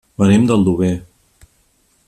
Venim 0.21 0.47
d'Aldover. 0.51 0.91